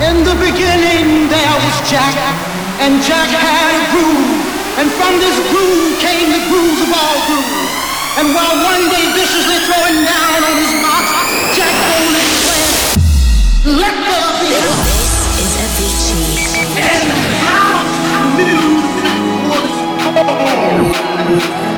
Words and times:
In 0.00 0.24
the 0.24 0.32
beginning 0.40 1.28
there 1.28 1.56
was 1.60 1.76
Jack, 1.84 2.16
and 2.80 3.02
Jack 3.04 3.28
had 3.28 3.72
a 3.76 3.84
groove. 3.92 4.40
And 4.80 4.88
from 4.96 5.20
this 5.20 5.36
groove 5.52 6.00
came 6.00 6.32
the 6.32 6.40
grooves 6.48 6.80
of 6.80 6.88
all 6.88 7.18
grooves. 7.28 7.68
And 8.16 8.32
while 8.32 8.56
one 8.64 8.88
day 8.88 9.12
viciously 9.12 9.60
throwing 9.68 10.00
down 10.00 10.40
on 10.40 10.56
his 10.56 10.72
box, 10.80 11.04
Jack 11.52 11.74
boldly 11.84 12.24
declared, 12.32 12.96
let 13.76 13.92
there 13.92 14.32
be 14.40 14.56
This 14.88 15.12
is 15.36 15.52
a 15.52 15.68
Avicii. 15.68 16.48
And 16.80 17.12
how 17.44 17.84
new 18.40 18.80
Levels. 20.12 21.69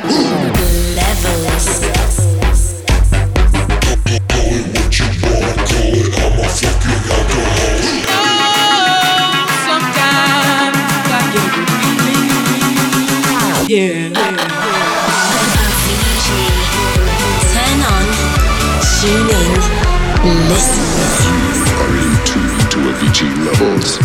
Avicii 23.02 23.46
levels. 23.46 23.98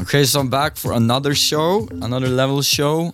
Okay, 0.00 0.24
so 0.24 0.40
I'm 0.40 0.48
back 0.48 0.76
for 0.76 0.92
another 0.92 1.34
show, 1.34 1.88
another 1.90 2.28
level 2.28 2.62
show. 2.62 3.12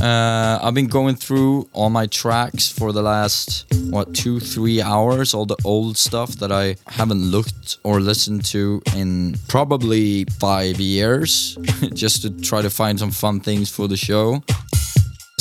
Uh, 0.00 0.58
I've 0.62 0.74
been 0.74 0.86
going 0.86 1.16
through 1.16 1.68
all 1.72 1.90
my 1.90 2.06
tracks 2.06 2.70
for 2.70 2.92
the 2.92 3.02
last 3.02 3.66
what 3.90 4.14
two, 4.14 4.38
three 4.38 4.80
hours, 4.80 5.34
all 5.34 5.46
the 5.46 5.56
old 5.64 5.96
stuff 5.96 6.30
that 6.36 6.52
I 6.52 6.76
haven't 6.86 7.22
looked 7.22 7.78
or 7.84 8.00
listened 8.00 8.44
to 8.46 8.82
in 8.94 9.36
probably 9.48 10.24
five 10.38 10.78
years, 10.78 11.56
just 11.94 12.22
to 12.22 12.30
try 12.30 12.62
to 12.62 12.70
find 12.70 12.98
some 12.98 13.10
fun 13.10 13.40
things 13.40 13.70
for 13.70 13.88
the 13.88 13.96
show. 13.96 14.42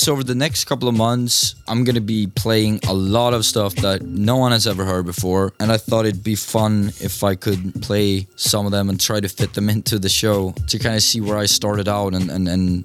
So 0.04 0.12
over 0.12 0.26
the 0.26 0.36
next 0.36 0.66
couple 0.66 0.90
of 0.90 0.98
months, 0.98 1.56
I'm 1.66 1.86
gonna 1.86 2.02
be 2.02 2.28
playing 2.28 2.82
a 2.90 2.94
lot 2.94 3.34
of 3.34 3.46
stuff 3.46 3.74
that 3.76 4.02
no 4.02 4.36
one 4.36 4.52
has 4.52 4.68
ever 4.68 4.84
heard 4.84 5.06
before, 5.06 5.54
and 5.62 5.72
I 5.72 5.78
thought 5.78 6.06
it'd 6.06 6.26
be 6.26 6.36
fun 6.36 6.92
if 7.00 7.24
I 7.24 7.36
could 7.36 7.82
play 7.82 8.28
some 8.36 8.66
of 8.66 8.74
them 8.74 8.90
and 8.90 9.00
try 9.00 9.22
to 9.22 9.30
fit 9.30 9.54
them 9.54 9.70
into 9.76 10.00
the 10.00 10.10
show 10.10 10.52
to 10.68 10.78
kind 10.78 10.98
of 10.98 11.04
see 11.04 11.22
where 11.22 11.38
I 11.38 11.46
started 11.46 11.88
out 11.88 12.16
and 12.16 12.30
and 12.30 12.50
and. 12.50 12.84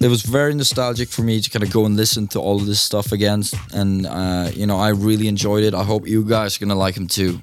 It 0.00 0.08
was 0.08 0.22
very 0.22 0.54
nostalgic 0.54 1.08
for 1.08 1.22
me 1.22 1.40
to 1.40 1.48
kind 1.48 1.62
of 1.62 1.72
go 1.72 1.86
and 1.86 1.96
listen 1.96 2.26
to 2.28 2.40
all 2.40 2.56
of 2.56 2.66
this 2.66 2.80
stuff 2.80 3.12
again, 3.12 3.44
and 3.72 4.04
uh, 4.04 4.50
you 4.52 4.66
know 4.66 4.76
I 4.76 4.88
really 4.88 5.28
enjoyed 5.28 5.62
it. 5.62 5.72
I 5.72 5.84
hope 5.84 6.08
you 6.08 6.24
guys 6.24 6.56
are 6.56 6.60
gonna 6.66 6.80
like 6.86 6.96
them 6.96 7.06
too. 7.06 7.40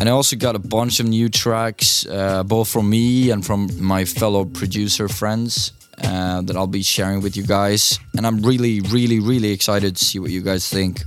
And 0.00 0.08
I 0.08 0.12
also 0.12 0.34
got 0.36 0.56
a 0.56 0.58
bunch 0.58 0.98
of 0.98 1.06
new 1.06 1.28
tracks, 1.28 2.06
uh, 2.06 2.42
both 2.42 2.68
from 2.68 2.88
me 2.88 3.30
and 3.30 3.44
from 3.44 3.68
my 3.78 4.06
fellow 4.06 4.46
producer 4.46 5.08
friends, 5.08 5.72
uh, 6.02 6.42
that 6.42 6.56
I'll 6.56 6.66
be 6.66 6.82
sharing 6.82 7.20
with 7.22 7.36
you 7.36 7.44
guys. 7.44 7.98
And 8.16 8.26
I'm 8.26 8.42
really, 8.42 8.80
really, 8.80 9.20
really 9.20 9.52
excited 9.52 9.96
to 9.96 10.04
see 10.04 10.18
what 10.18 10.30
you 10.30 10.42
guys 10.42 10.68
think. 10.68 11.02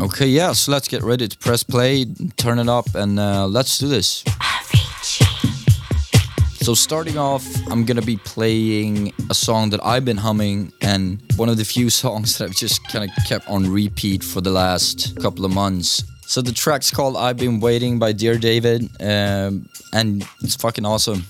Okay, 0.00 0.26
yeah, 0.26 0.52
so 0.52 0.72
let's 0.72 0.88
get 0.88 1.02
ready 1.02 1.28
to 1.28 1.38
press 1.38 1.62
play, 1.62 2.04
turn 2.36 2.58
it 2.58 2.68
up, 2.68 2.94
and 2.94 3.18
uh, 3.18 3.46
let's 3.46 3.78
do 3.78 3.88
this. 3.88 4.24
So, 6.64 6.72
starting 6.72 7.18
off, 7.18 7.46
I'm 7.70 7.84
gonna 7.84 8.00
be 8.00 8.16
playing 8.16 9.12
a 9.28 9.34
song 9.34 9.68
that 9.70 9.84
I've 9.84 10.06
been 10.06 10.16
humming, 10.16 10.72
and 10.80 11.20
one 11.36 11.50
of 11.50 11.58
the 11.58 11.64
few 11.64 11.90
songs 12.02 12.38
that 12.38 12.44
I've 12.48 12.56
just 12.56 12.86
kind 12.88 13.04
of 13.04 13.10
kept 13.26 13.46
on 13.50 13.70
repeat 13.70 14.24
for 14.24 14.40
the 14.40 14.50
last 14.50 15.20
couple 15.20 15.44
of 15.44 15.52
months. 15.52 16.04
So, 16.26 16.40
the 16.40 16.52
track's 16.52 16.90
called 16.90 17.18
I've 17.18 17.36
Been 17.36 17.60
Waiting 17.60 17.98
by 17.98 18.12
Dear 18.12 18.38
David, 18.38 18.88
um, 19.00 19.68
and 19.92 20.26
it's 20.40 20.56
fucking 20.56 20.86
awesome. 20.86 21.26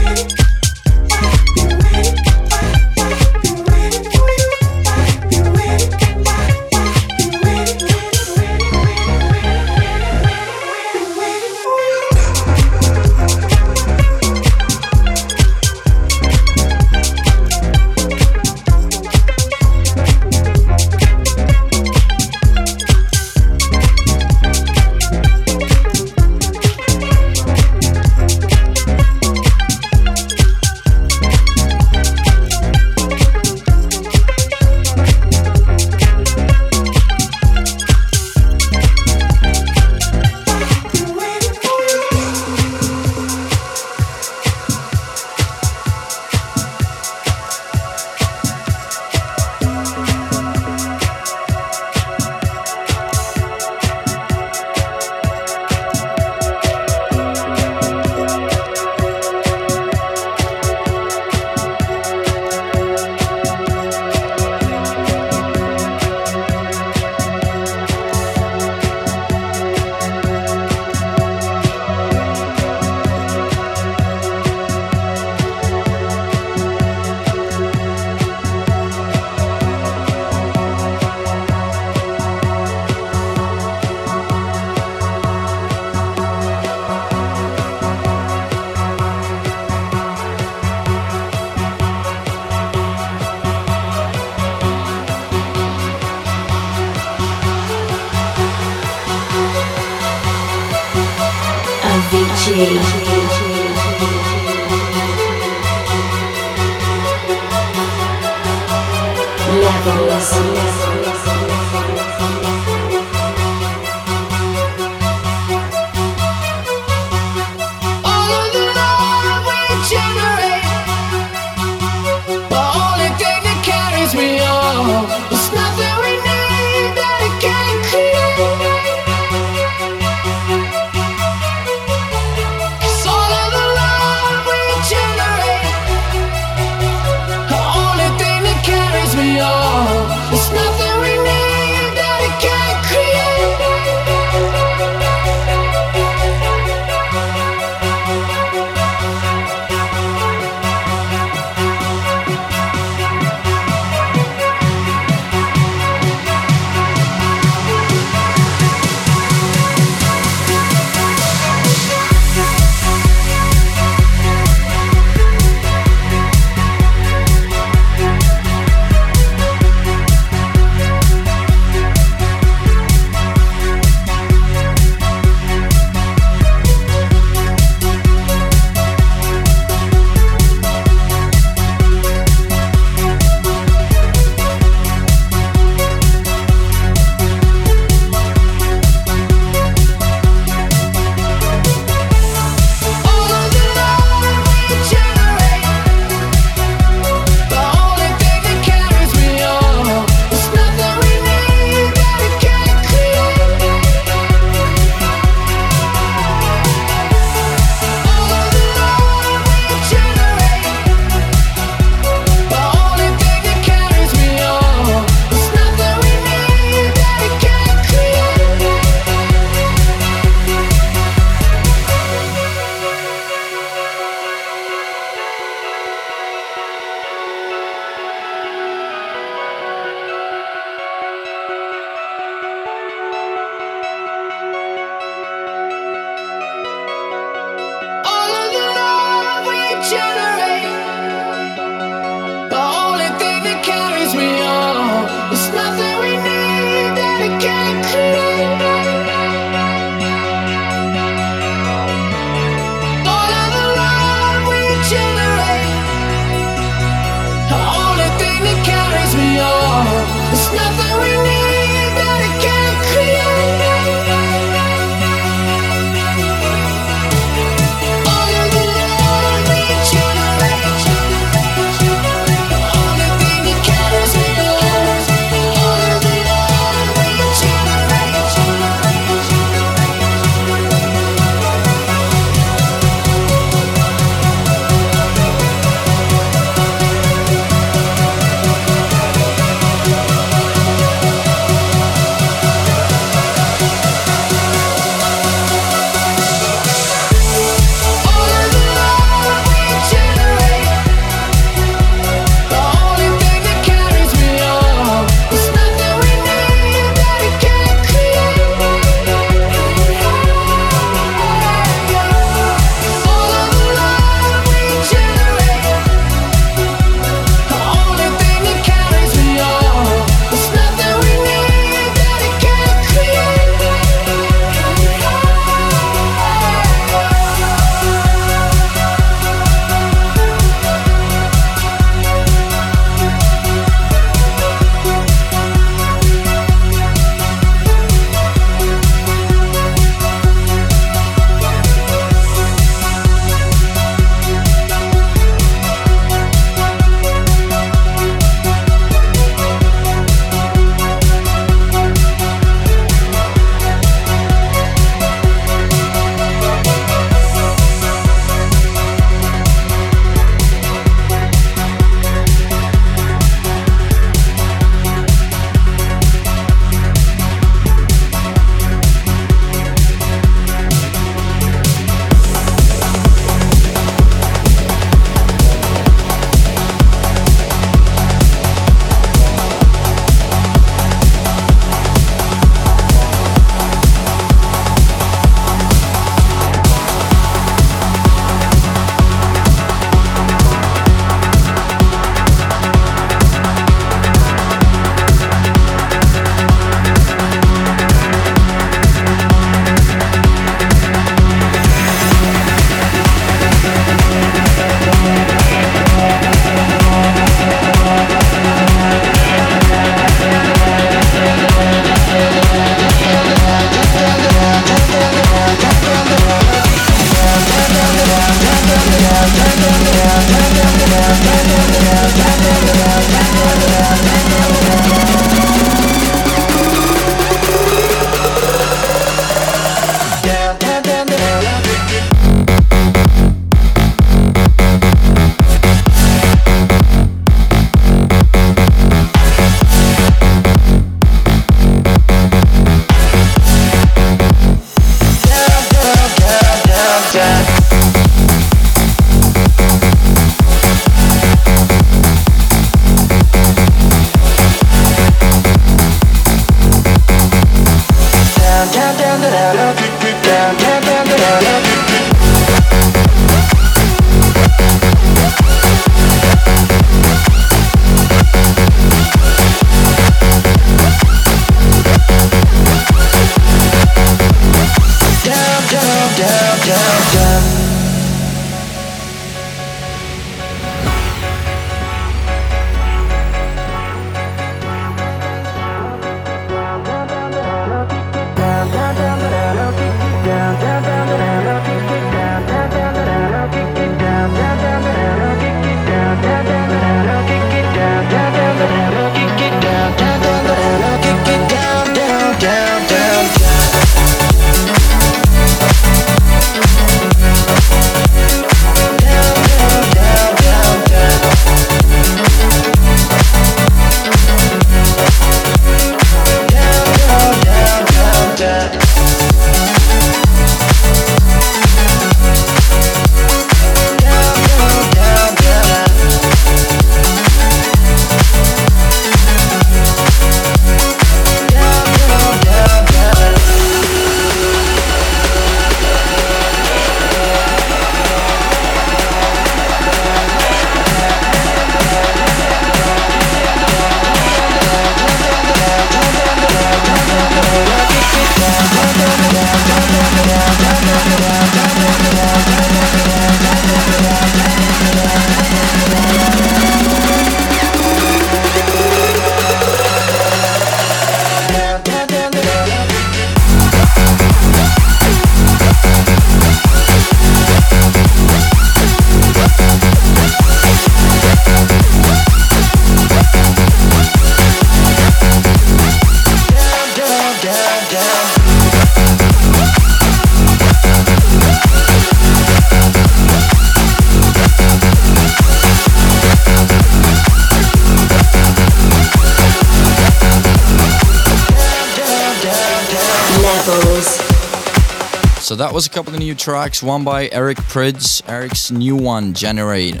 Was 595.74 595.88
a 595.88 595.90
couple 595.90 596.14
of 596.14 596.20
new 596.20 596.36
tracks. 596.36 596.84
One 596.84 597.02
by 597.02 597.28
Eric 597.32 597.56
Prydz, 597.56 598.22
Eric's 598.28 598.70
new 598.70 598.94
one, 598.94 599.34
Generate. 599.34 600.00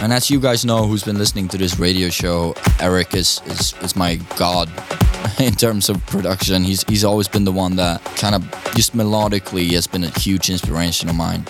And 0.00 0.14
as 0.14 0.30
you 0.30 0.40
guys 0.40 0.64
know, 0.64 0.86
who's 0.86 1.04
been 1.04 1.18
listening 1.18 1.46
to 1.48 1.58
this 1.58 1.78
radio 1.78 2.08
show, 2.08 2.54
Eric 2.80 3.14
is 3.14 3.42
is, 3.44 3.74
is 3.82 3.94
my 3.94 4.16
god 4.36 4.70
in 5.38 5.52
terms 5.52 5.90
of 5.90 6.04
production. 6.06 6.64
He's 6.64 6.84
he's 6.84 7.04
always 7.04 7.28
been 7.28 7.44
the 7.44 7.52
one 7.52 7.76
that 7.76 8.02
kind 8.16 8.34
of 8.34 8.42
just 8.74 8.96
melodically 8.96 9.70
has 9.72 9.86
been 9.86 10.04
a 10.04 10.18
huge 10.18 10.48
inspiration 10.48 11.10
of 11.10 11.16
mine. 11.16 11.44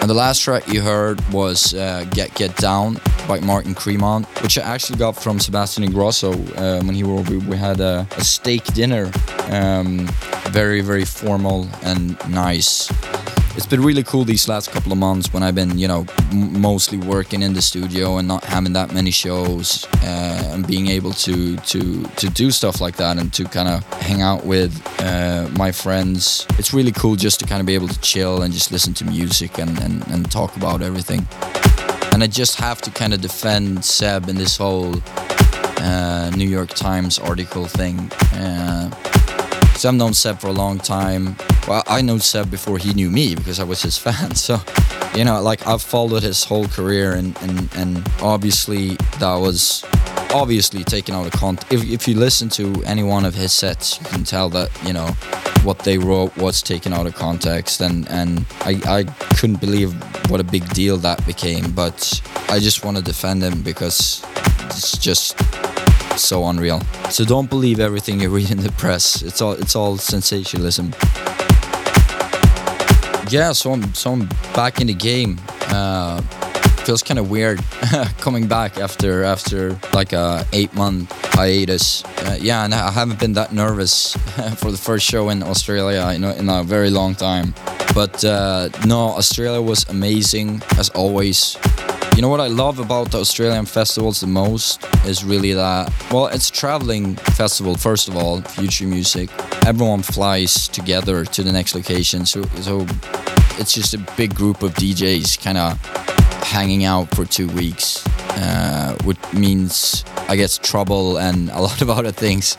And 0.00 0.08
the 0.08 0.14
last 0.14 0.40
track 0.40 0.66
you 0.68 0.80
heard 0.80 1.20
was 1.30 1.74
uh, 1.74 2.06
Get 2.12 2.34
Get 2.34 2.56
Down 2.56 2.98
by 3.28 3.40
Martin 3.40 3.74
Cremont, 3.74 4.24
which 4.42 4.56
I 4.56 4.62
actually 4.62 4.98
got 4.98 5.16
from 5.16 5.38
Sebastian 5.38 5.84
Ingrosso 5.84 6.32
uh, 6.56 6.82
when 6.82 6.94
he 6.94 7.04
were 7.04 7.20
we, 7.20 7.36
we 7.36 7.58
had 7.58 7.80
a, 7.80 8.08
a 8.16 8.24
steak 8.24 8.64
dinner. 8.72 9.12
Um, 9.50 10.08
very, 10.48 10.80
very 10.80 11.04
formal 11.04 11.68
and 11.82 12.16
nice. 12.28 12.90
It's 13.56 13.66
been 13.66 13.82
really 13.82 14.04
cool 14.04 14.24
these 14.24 14.48
last 14.48 14.70
couple 14.70 14.92
of 14.92 14.98
months 14.98 15.32
when 15.32 15.42
I've 15.42 15.54
been, 15.54 15.76
you 15.76 15.88
know, 15.88 16.06
mostly 16.32 16.98
working 16.98 17.42
in 17.42 17.52
the 17.52 17.60
studio 17.60 18.18
and 18.18 18.28
not 18.28 18.44
having 18.44 18.72
that 18.74 18.94
many 18.94 19.10
shows, 19.10 19.86
uh, 20.02 20.50
and 20.52 20.66
being 20.66 20.86
able 20.86 21.12
to 21.12 21.56
to 21.56 22.02
to 22.04 22.30
do 22.30 22.50
stuff 22.52 22.80
like 22.80 22.96
that 22.96 23.18
and 23.18 23.32
to 23.34 23.44
kind 23.44 23.68
of 23.68 23.84
hang 24.00 24.22
out 24.22 24.46
with 24.46 24.80
uh, 25.00 25.48
my 25.58 25.72
friends. 25.72 26.46
It's 26.58 26.72
really 26.72 26.92
cool 26.92 27.16
just 27.16 27.40
to 27.40 27.46
kind 27.46 27.60
of 27.60 27.66
be 27.66 27.74
able 27.74 27.88
to 27.88 28.00
chill 28.00 28.42
and 28.42 28.54
just 28.54 28.70
listen 28.70 28.94
to 28.94 29.04
music 29.04 29.58
and 29.58 29.78
and, 29.80 30.06
and 30.08 30.30
talk 30.30 30.56
about 30.56 30.80
everything. 30.80 31.26
And 32.12 32.22
I 32.22 32.28
just 32.28 32.56
have 32.60 32.80
to 32.82 32.90
kind 32.90 33.12
of 33.12 33.20
defend 33.20 33.84
Seb 33.84 34.28
in 34.28 34.36
this 34.36 34.56
whole 34.56 34.94
uh, 35.78 36.30
New 36.36 36.48
York 36.48 36.70
Times 36.70 37.18
article 37.18 37.66
thing. 37.66 37.98
Uh, 38.32 38.90
so 39.80 39.88
I've 39.88 39.94
known 39.94 40.12
Seb 40.12 40.38
for 40.38 40.48
a 40.48 40.52
long 40.52 40.76
time. 40.76 41.36
Well, 41.66 41.82
I 41.86 42.02
know 42.02 42.18
Seb 42.18 42.50
before 42.50 42.76
he 42.76 42.92
knew 42.92 43.10
me 43.10 43.34
because 43.34 43.58
I 43.58 43.64
was 43.64 43.80
his 43.80 43.96
fan. 44.06 44.34
So, 44.34 44.60
you 45.14 45.24
know, 45.24 45.40
like 45.40 45.66
I've 45.66 45.80
followed 45.80 46.22
his 46.22 46.44
whole 46.44 46.68
career, 46.68 47.14
and 47.14 47.34
and 47.40 47.74
and 47.74 48.06
obviously 48.20 48.96
that 49.20 49.36
was 49.36 49.82
obviously 50.34 50.84
taken 50.84 51.14
out 51.14 51.24
of 51.24 51.32
context. 51.32 51.72
If 51.72 51.82
if 51.88 52.06
you 52.06 52.14
listen 52.14 52.50
to 52.50 52.82
any 52.84 53.02
one 53.02 53.24
of 53.24 53.34
his 53.34 53.54
sets, 53.54 53.98
you 53.98 54.04
can 54.04 54.22
tell 54.22 54.50
that 54.50 54.68
you 54.84 54.92
know 54.92 55.06
what 55.64 55.78
they 55.78 55.96
wrote 55.96 56.36
was 56.36 56.60
taken 56.60 56.92
out 56.92 57.06
of 57.06 57.14
context, 57.14 57.80
and 57.80 58.06
and 58.10 58.44
I 58.60 58.82
I 58.84 59.04
couldn't 59.38 59.62
believe 59.62 59.94
what 60.28 60.40
a 60.40 60.44
big 60.44 60.68
deal 60.74 60.98
that 60.98 61.24
became. 61.24 61.72
But 61.72 62.20
I 62.50 62.58
just 62.58 62.84
want 62.84 62.98
to 62.98 63.02
defend 63.02 63.42
him 63.42 63.62
because 63.62 64.22
it's 64.66 64.98
just 64.98 65.40
so 66.22 66.46
unreal. 66.46 66.80
So 67.10 67.24
don't 67.24 67.48
believe 67.48 67.80
everything 67.80 68.20
you 68.20 68.30
read 68.30 68.50
in 68.50 68.58
the 68.58 68.72
press. 68.72 69.22
It's 69.22 69.40
all 69.40 69.52
it's 69.52 69.74
all 69.76 69.96
sensationalism. 69.96 70.92
Yeah, 73.28 73.52
so 73.52 73.72
I'm 73.72 73.94
so 73.94 74.12
I'm 74.12 74.28
back 74.54 74.80
in 74.80 74.86
the 74.88 74.94
game. 74.94 75.40
Uh, 75.68 76.20
feels 76.84 77.02
kind 77.02 77.18
of 77.18 77.30
weird 77.30 77.62
coming 78.18 78.48
back 78.48 78.78
after 78.78 79.22
after 79.22 79.78
like 79.92 80.12
a 80.12 80.44
eight 80.52 80.74
month 80.74 81.12
hiatus. 81.34 82.04
Uh, 82.04 82.36
yeah, 82.40 82.64
and 82.64 82.74
I 82.74 82.90
haven't 82.90 83.20
been 83.20 83.34
that 83.34 83.52
nervous 83.52 84.14
for 84.56 84.70
the 84.70 84.78
first 84.78 85.06
show 85.06 85.28
in 85.28 85.42
Australia 85.42 86.10
in 86.14 86.24
a, 86.24 86.34
in 86.34 86.48
a 86.48 86.62
very 86.64 86.90
long 86.90 87.14
time. 87.14 87.54
But 87.94 88.24
uh, 88.24 88.70
no, 88.86 89.16
Australia 89.16 89.60
was 89.60 89.84
amazing 89.88 90.62
as 90.78 90.88
always. 90.90 91.56
You 92.16 92.22
know 92.22 92.28
what 92.28 92.40
I 92.40 92.48
love 92.48 92.80
about 92.80 93.12
the 93.12 93.18
Australian 93.18 93.64
festivals 93.64 94.20
the 94.20 94.26
most 94.26 94.84
is 95.06 95.24
really 95.24 95.52
that, 95.54 95.92
well, 96.12 96.26
it's 96.26 96.50
traveling 96.50 97.16
festival, 97.16 97.76
first 97.76 98.08
of 98.08 98.16
all, 98.16 98.42
future 98.42 98.86
music. 98.86 99.30
Everyone 99.64 100.02
flies 100.02 100.68
together 100.68 101.24
to 101.24 101.42
the 101.42 101.52
next 101.52 101.74
location. 101.74 102.26
So, 102.26 102.42
so 102.60 102.86
it's 103.58 103.72
just 103.72 103.94
a 103.94 103.98
big 104.16 104.34
group 104.34 104.62
of 104.62 104.74
DJs 104.74 105.42
kind 105.42 105.56
of 105.56 105.78
hanging 106.42 106.84
out 106.84 107.14
for 107.14 107.24
two 107.24 107.48
weeks, 107.48 108.04
uh, 108.30 108.96
which 109.04 109.18
means 109.32 110.04
I 110.28 110.36
guess 110.36 110.58
trouble 110.58 111.18
and 111.18 111.48
a 111.50 111.60
lot 111.68 111.80
of 111.80 111.90
other 111.90 112.12
things. 112.12 112.56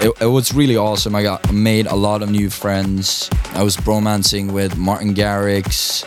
It, 0.00 0.12
it 0.20 0.26
was 0.26 0.52
really 0.52 0.76
awesome. 0.76 1.14
I 1.14 1.22
got 1.22 1.52
made 1.52 1.86
a 1.86 1.94
lot 1.94 2.22
of 2.22 2.30
new 2.30 2.50
friends. 2.50 3.30
I 3.54 3.62
was 3.62 3.76
bromancing 3.76 4.52
with 4.52 4.76
Martin 4.76 5.14
Garrix, 5.14 6.04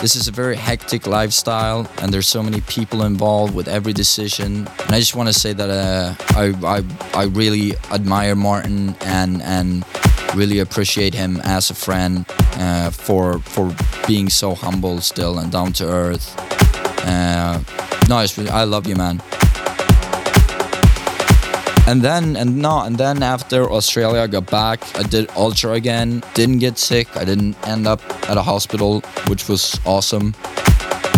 this 0.00 0.16
is 0.16 0.28
a 0.28 0.32
very 0.32 0.56
hectic 0.56 1.06
lifestyle, 1.06 1.88
and 1.98 2.12
there's 2.12 2.26
so 2.26 2.42
many 2.42 2.60
people 2.62 3.02
involved 3.02 3.54
with 3.54 3.68
every 3.68 3.92
decision. 3.92 4.68
And 4.84 4.94
I 4.94 4.98
just 4.98 5.14
want 5.14 5.28
to 5.28 5.32
say 5.32 5.52
that 5.52 5.70
uh, 5.70 6.14
I, 6.36 6.54
I 6.76 6.82
I 7.22 7.24
really 7.24 7.76
admire 7.90 8.34
Martin 8.34 8.94
and 9.00 9.42
and 9.42 9.84
really 10.34 10.58
appreciate 10.58 11.14
him 11.14 11.40
as 11.44 11.70
a 11.70 11.74
friend 11.74 12.26
uh, 12.58 12.90
for 12.90 13.38
for 13.40 13.74
being 14.06 14.28
so 14.28 14.54
humble 14.54 15.00
still 15.00 15.38
and 15.38 15.50
down 15.50 15.72
to 15.74 15.86
earth. 15.86 16.34
Uh, 17.06 17.60
no, 18.08 18.24
I 18.50 18.64
love 18.64 18.86
you, 18.86 18.96
man. 18.96 19.22
And 21.86 22.02
then 22.02 22.34
and 22.36 22.56
no, 22.58 22.80
and 22.80 22.98
then 22.98 23.22
after 23.22 23.70
Australia 23.70 24.26
got 24.26 24.50
back, 24.50 24.82
I 24.96 25.04
did 25.04 25.30
Ultra 25.36 25.72
again. 25.74 26.20
Didn't 26.34 26.58
get 26.58 26.78
sick. 26.78 27.16
I 27.16 27.24
didn't 27.24 27.56
end 27.66 27.86
up 27.86 28.02
at 28.28 28.36
a 28.36 28.42
hospital, 28.42 29.02
which 29.28 29.48
was 29.48 29.78
awesome. 29.86 30.34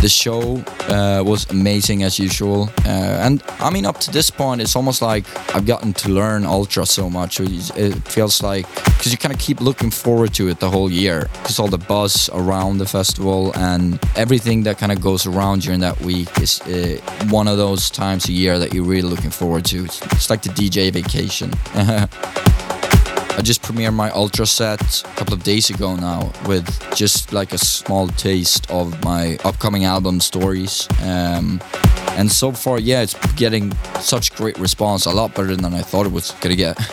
The 0.01 0.09
show 0.09 0.63
uh, 0.89 1.25
was 1.25 1.51
amazing 1.51 2.05
as 2.05 2.21
usual, 2.21 2.71
uh, 2.87 3.25
and 3.27 3.43
I 3.59 3.69
mean 3.71 3.85
up 3.85 3.99
to 4.01 4.13
this 4.13 4.31
point, 4.31 4.61
it's 4.61 4.77
almost 4.77 5.03
like 5.03 5.25
I've 5.57 5.67
gotten 5.67 5.93
to 5.95 6.09
learn 6.09 6.47
Ultra 6.47 6.87
so 6.87 7.11
much. 7.11 7.41
It 7.41 7.95
feels 8.07 8.41
like 8.41 8.67
because 8.85 9.11
you 9.11 9.19
kind 9.19 9.35
of 9.35 9.41
keep 9.41 9.61
looking 9.61 9.91
forward 9.91 10.33
to 10.35 10.49
it 10.49 10.61
the 10.61 10.71
whole 10.71 10.89
year, 10.89 11.29
because 11.43 11.59
all 11.59 11.67
the 11.67 11.79
buzz 11.79 12.31
around 12.33 12.79
the 12.79 12.87
festival 12.87 13.53
and 13.57 13.99
everything 14.15 14.63
that 14.63 14.79
kind 14.79 14.93
of 14.93 15.01
goes 15.01 15.27
around 15.27 15.63
during 15.63 15.81
that 15.81 16.01
week 16.01 16.29
is 16.39 16.61
uh, 16.61 17.01
one 17.31 17.49
of 17.49 17.57
those 17.57 17.91
times 17.91 18.29
a 18.29 18.33
year 18.33 18.57
that 18.61 18.73
you're 18.73 18.85
really 18.85 19.09
looking 19.09 19.31
forward 19.31 19.65
to. 19.65 19.85
It's, 19.85 20.01
it's 20.13 20.31
like 20.31 20.43
the 20.43 20.51
DJ 20.51 20.93
vacation. 20.93 21.51
I 23.38 23.40
just 23.40 23.62
premiered 23.62 23.94
my 23.94 24.11
Ultra 24.11 24.46
set 24.46 25.05
a 25.05 25.14
couple 25.14 25.33
of 25.33 25.44
days 25.44 25.70
ago 25.70 25.94
now 25.94 26.33
with 26.48 26.66
just 26.96 27.33
like 27.33 27.53
a 27.53 27.59
small 27.59 28.09
taste 28.09 28.68
of 28.68 29.01
my 29.05 29.38
upcoming 29.44 29.85
album 29.85 30.18
stories. 30.18 30.88
Um, 31.05 31.61
and 32.18 32.33
so 32.33 32.51
far, 32.51 32.81
yeah, 32.81 33.03
it's 33.03 33.14
getting 33.35 33.72
such 34.01 34.35
great 34.35 34.59
response, 34.59 35.07
a 35.07 35.12
lot 35.12 35.37
better 35.37 35.55
than 35.55 35.72
I 35.72 35.83
thought 35.83 36.05
it 36.05 36.11
was 36.11 36.33
gonna 36.40 36.57
get. 36.57 36.77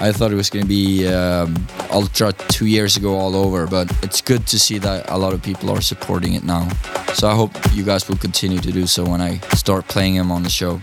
I 0.00 0.12
thought 0.12 0.32
it 0.32 0.36
was 0.36 0.48
gonna 0.48 0.64
be 0.64 1.06
um, 1.06 1.54
Ultra 1.90 2.32
two 2.32 2.64
years 2.64 2.96
ago 2.96 3.14
all 3.14 3.36
over, 3.36 3.66
but 3.66 3.92
it's 4.02 4.22
good 4.22 4.46
to 4.46 4.58
see 4.58 4.78
that 4.78 5.10
a 5.10 5.18
lot 5.18 5.34
of 5.34 5.42
people 5.42 5.68
are 5.68 5.82
supporting 5.82 6.32
it 6.32 6.42
now. 6.42 6.70
So 7.12 7.28
I 7.28 7.34
hope 7.34 7.52
you 7.74 7.84
guys 7.84 8.08
will 8.08 8.16
continue 8.16 8.60
to 8.60 8.72
do 8.72 8.86
so 8.86 9.04
when 9.04 9.20
I 9.20 9.36
start 9.56 9.86
playing 9.88 10.14
them 10.14 10.32
on 10.32 10.42
the 10.42 10.48
show. 10.48 10.80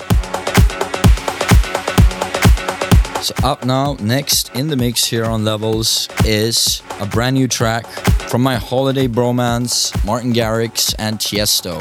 So 3.27 3.35
up 3.43 3.65
now, 3.65 3.97
next 3.99 4.55
in 4.55 4.69
the 4.69 4.77
mix 4.77 5.03
here 5.03 5.25
on 5.25 5.43
Levels 5.43 6.07
is 6.23 6.81
a 7.01 7.05
brand 7.05 7.33
new 7.33 7.49
track 7.49 7.85
from 8.29 8.41
my 8.41 8.55
holiday 8.55 9.09
bromance, 9.09 9.91
Martin 10.05 10.31
Garrix 10.31 10.95
and 10.97 11.19
Tiesto. 11.19 11.77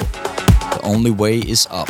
The 0.73 0.81
only 0.83 1.13
way 1.13 1.39
is 1.39 1.69
up. 1.71 1.87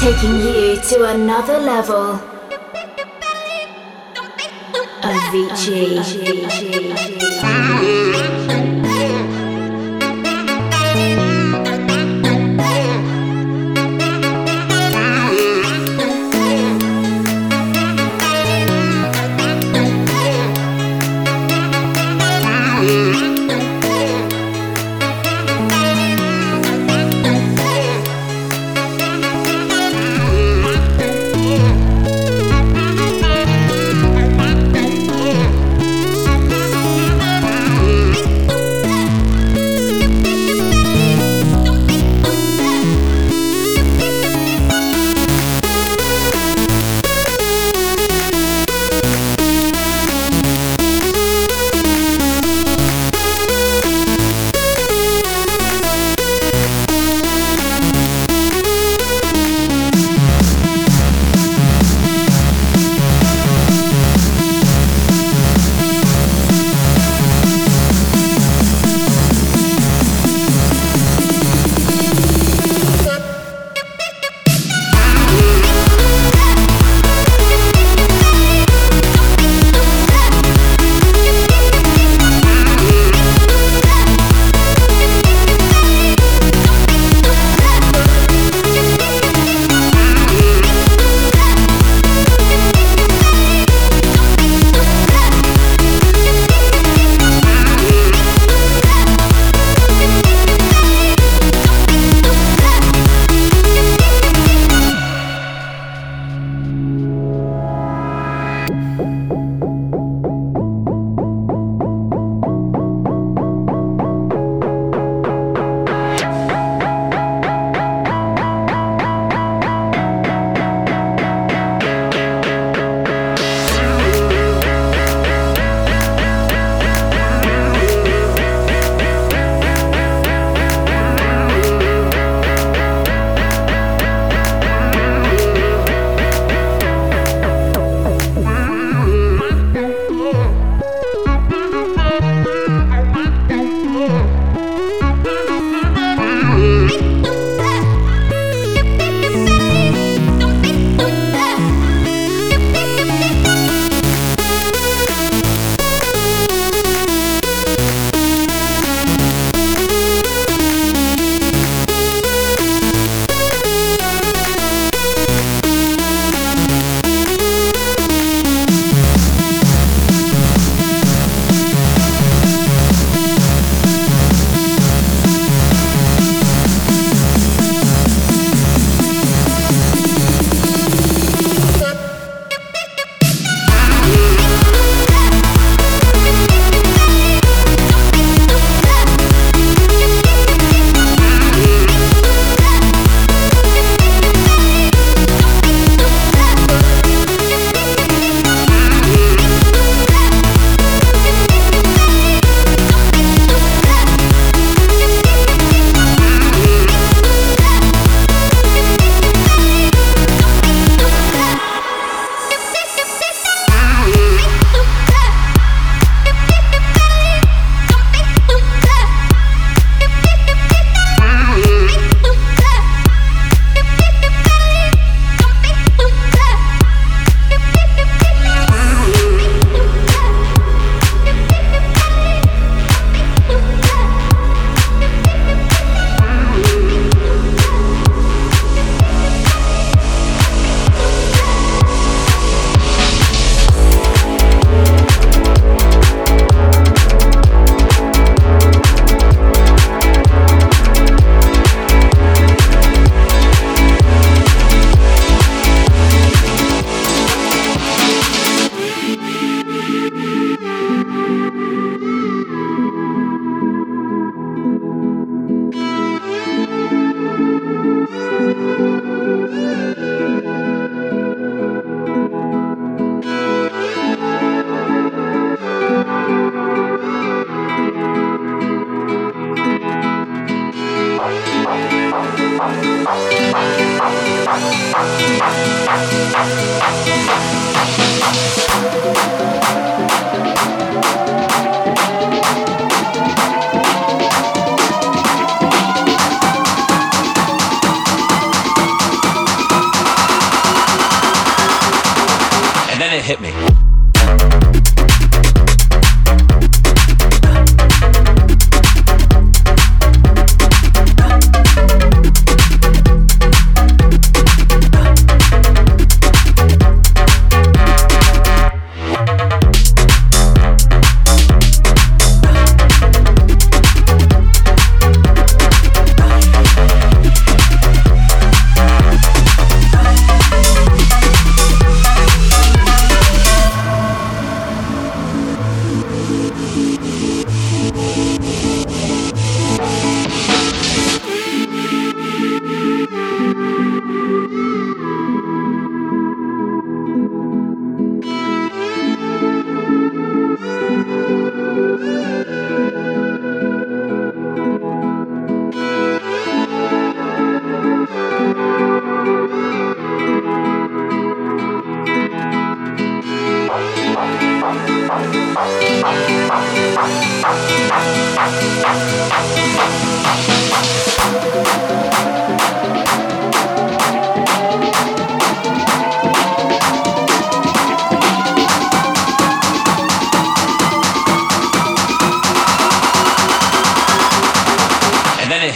Taking 0.00 0.40
you 0.40 0.45
to 0.88 1.04
another 1.04 1.58
level. 1.58 2.20
Avicii. 5.02 5.96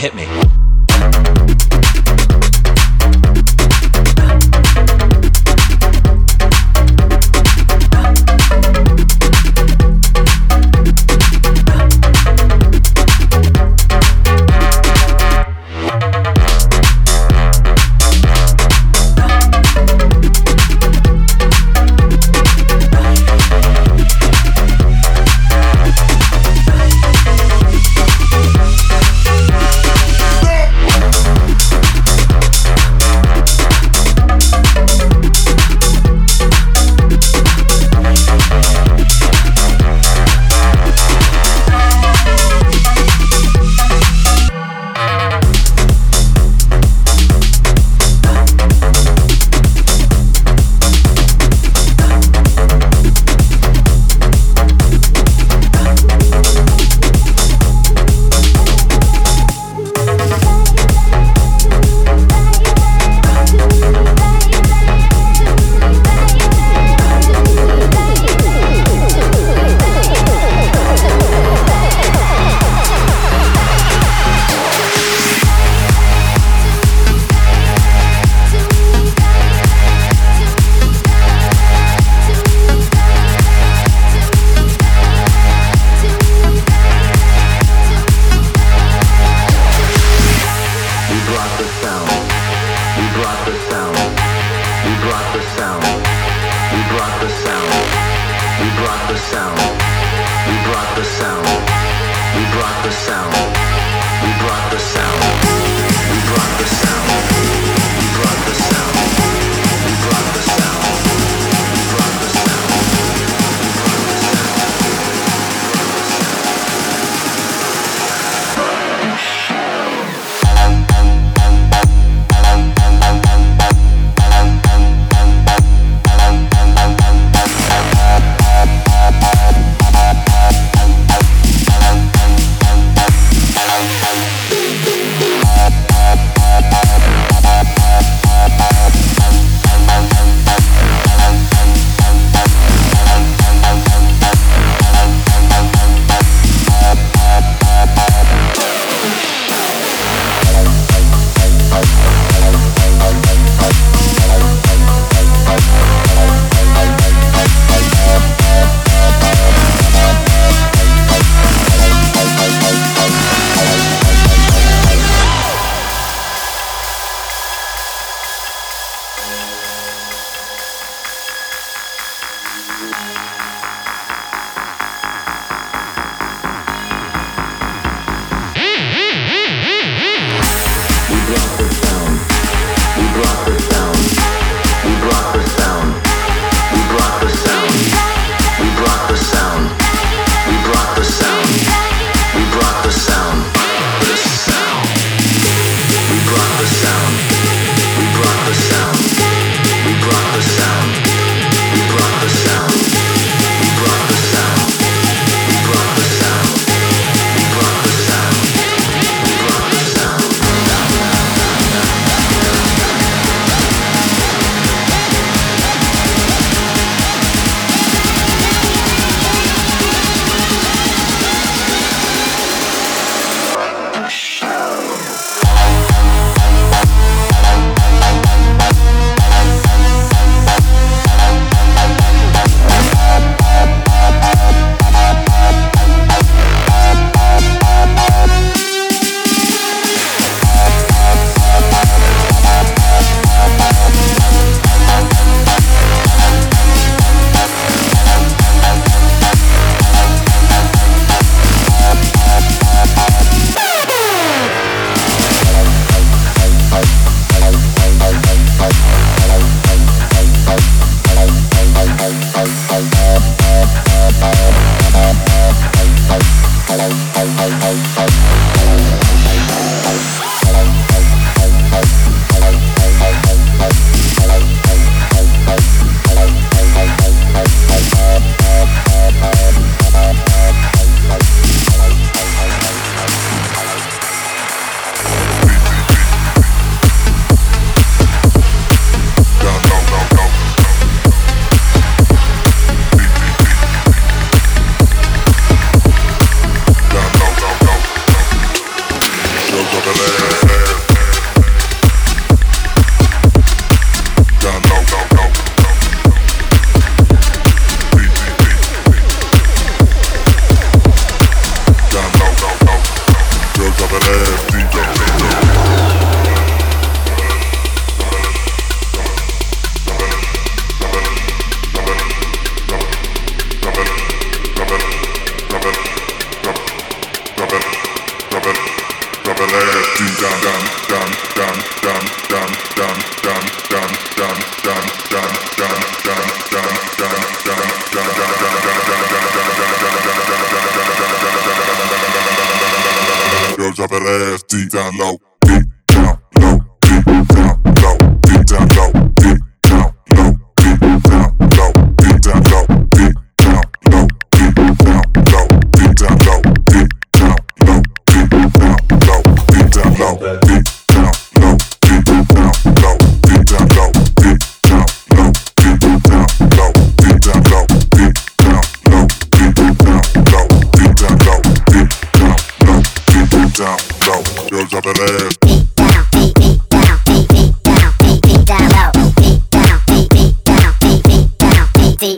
Hit 0.00 0.14
me. 0.14 0.49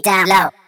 Down 0.02 0.28
low. 0.28 0.61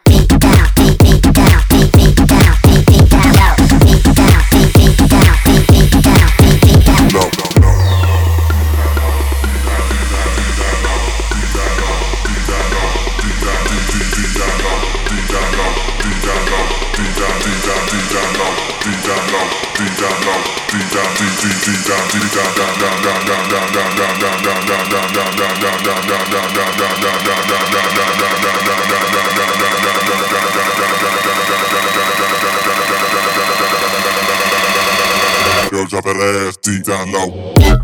Drop 36.04 36.16
that 36.18 36.46
ass 36.46 36.56
deep 36.58 36.84
down 36.84 37.12
low. 37.12 37.83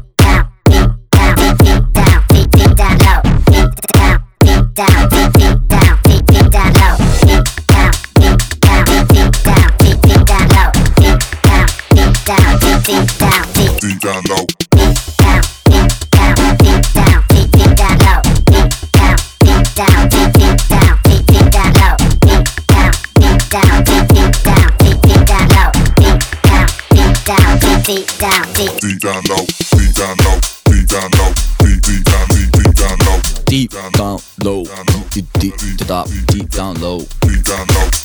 Down 29.01 29.23
low. 29.29 29.47
Deep 29.47 29.95
down 29.95 30.17
low. 30.25 30.41
Deep 30.67 30.87
down 30.89 31.11
low. 31.19 31.33
Deep 31.59 31.83
deep 31.83 32.05
down 32.05 32.29
deep 32.29 32.75
down 32.75 32.99
low. 33.07 33.21
Deep 33.47 33.71
down 33.71 33.91
low. 33.99 35.00
Deep, 35.21 35.57
deep, 35.57 35.77
deep, 35.77 36.27
deep, 36.29 36.49
down 36.49 36.81
low. 36.81 37.01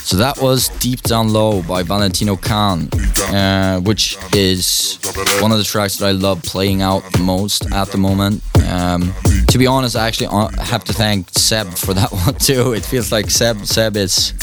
So 0.05 0.17
that 0.17 0.37
was 0.41 0.69
Deep 0.79 1.01
Down 1.01 1.31
Low 1.31 1.61
by 1.63 1.81
Valentino 1.81 2.35
Khan, 2.35 2.89
uh, 3.33 3.79
which 3.79 4.17
is 4.33 4.99
one 5.39 5.51
of 5.51 5.57
the 5.57 5.63
tracks 5.63 5.97
that 5.97 6.07
I 6.07 6.11
love 6.11 6.43
playing 6.43 6.81
out 6.81 7.03
the 7.13 7.23
most 7.23 7.71
at 7.71 7.87
the 7.89 7.97
moment. 7.97 8.43
Um, 8.67 9.13
to 9.47 9.57
be 9.57 9.67
honest, 9.67 9.95
I 9.95 10.07
actually 10.07 10.27
uh, 10.27 10.49
have 10.61 10.83
to 10.85 10.93
thank 10.93 11.29
Seb 11.29 11.67
for 11.69 11.93
that 11.93 12.11
one 12.25 12.35
too. 12.35 12.73
It 12.73 12.83
feels 12.83 13.11
like 13.11 13.29
Seb 13.29 13.65
Seb 13.65 13.95
is 13.95 14.33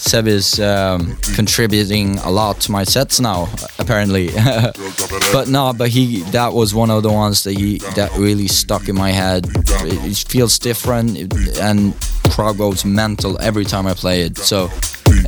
Seb 0.00 0.26
is 0.26 0.58
um, 0.58 1.16
contributing 1.34 2.18
a 2.18 2.30
lot 2.30 2.60
to 2.62 2.72
my 2.72 2.84
sets 2.84 3.20
now, 3.20 3.48
apparently. 3.78 4.28
That 4.28 5.30
but 5.32 5.48
no, 5.48 5.72
but 5.72 5.90
he 5.90 6.22
that 6.32 6.52
was 6.52 6.74
one 6.74 6.90
of 6.90 7.02
the 7.02 7.12
ones 7.12 7.44
that 7.44 7.52
he 7.52 7.78
that 7.94 8.10
really 8.16 8.48
stuck 8.48 8.88
in 8.88 8.96
my 8.96 9.10
head. 9.12 9.46
It, 9.46 10.10
it 10.10 10.16
feels 10.28 10.58
different, 10.58 11.16
and 11.58 11.94
crowd 12.30 12.58
goes 12.58 12.84
mental 12.84 13.40
every 13.40 13.64
time 13.64 13.86
I 13.86 13.94
play 13.94 14.22
it. 14.22 14.38
So 14.38 14.68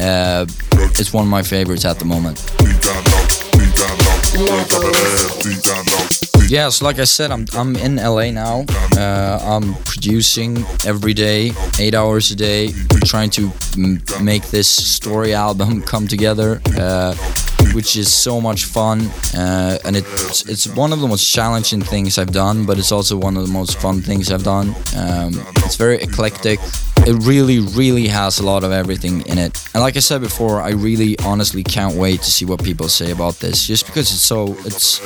uh, 0.00 0.46
it's 0.98 1.12
one 1.12 1.24
of 1.24 1.30
my 1.30 1.42
favorites 1.42 1.84
at 1.84 1.98
the 1.98 2.04
moment. 2.04 2.38
So 6.70 6.84
like 6.84 6.98
I 6.98 7.04
said, 7.04 7.30
I'm 7.30 7.46
I'm 7.54 7.76
in 7.76 7.96
LA 7.96 8.30
now. 8.30 8.64
Uh, 8.96 9.38
I'm 9.42 9.74
producing 9.84 10.64
every 10.86 11.14
day, 11.14 11.52
eight 11.78 11.94
hours 11.94 12.30
a 12.30 12.36
day, 12.36 12.72
trying 13.04 13.30
to 13.30 13.50
m- 13.78 14.02
make 14.22 14.42
this 14.50 14.68
story 14.68 15.34
album 15.34 15.80
come 15.82 16.06
together, 16.06 16.60
uh, 16.78 17.14
which 17.74 17.96
is 17.96 18.12
so 18.12 18.40
much 18.40 18.64
fun. 18.64 19.10
Uh, 19.34 19.78
and 19.84 19.96
it's 19.96 20.48
it's 20.48 20.66
one 20.66 20.92
of 20.92 21.00
the 21.00 21.08
most 21.08 21.30
challenging 21.32 21.82
things 21.82 22.18
I've 22.18 22.32
done, 22.32 22.66
but 22.66 22.78
it's 22.78 22.92
also 22.92 23.16
one 23.16 23.36
of 23.36 23.46
the 23.46 23.52
most 23.52 23.78
fun 23.80 24.02
things 24.02 24.30
I've 24.30 24.44
done. 24.44 24.68
Um, 24.96 25.32
it's 25.64 25.76
very 25.76 25.96
eclectic. 26.02 26.58
It 27.04 27.16
really, 27.24 27.58
really 27.58 28.06
has 28.06 28.38
a 28.38 28.44
lot 28.44 28.62
of 28.62 28.70
everything 28.70 29.22
in 29.26 29.36
it. 29.36 29.60
And 29.74 29.82
like 29.82 29.96
I 29.96 30.00
said 30.00 30.20
before, 30.20 30.62
I 30.62 30.70
really, 30.70 31.18
honestly 31.24 31.64
can't 31.64 31.96
wait 31.96 32.20
to 32.22 32.30
see 32.30 32.44
what 32.44 32.62
people 32.62 32.88
say 32.88 33.10
about 33.10 33.34
this, 33.40 33.66
just 33.66 33.86
because 33.86 34.12
it's 34.12 34.22
so 34.22 34.56
it's 34.64 35.00